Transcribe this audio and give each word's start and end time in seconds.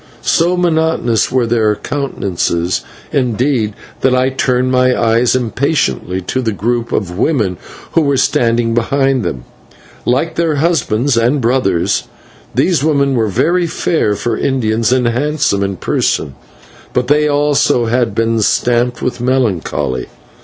So 0.23 0.57
monotonous 0.57 1.31
were 1.31 1.45
their 1.45 1.75
countenances, 1.75 2.81
indeed, 3.11 3.75
that 3.99 4.15
I 4.15 4.29
turned 4.29 4.71
my 4.71 4.99
eyes 4.99 5.35
impatiently 5.35 6.21
to 6.21 6.41
the 6.41 6.51
group 6.51 6.91
of 6.91 7.19
women 7.19 7.57
who 7.91 8.01
were 8.01 8.17
standing 8.17 8.73
behind 8.73 9.21
them. 9.23 9.43
Like 10.03 10.33
their 10.37 10.55
husbands 10.55 11.17
and 11.17 11.39
brothers, 11.39 12.07
these 12.55 12.83
women 12.83 13.13
were 13.13 13.27
very 13.27 13.67
fair 13.67 14.15
for 14.15 14.35
Indians, 14.35 14.91
and 14.91 15.05
handsome 15.07 15.61
in 15.61 15.77
person, 15.77 16.33
but 16.93 17.07
they 17.07 17.27
also 17.27 17.85
had 17.85 18.15
been 18.15 18.39
stamped 18.41 19.03
with 19.03 19.21
melancholy. 19.21 20.07